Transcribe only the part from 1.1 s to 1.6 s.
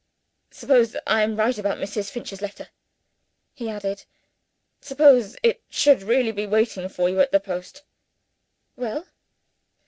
am right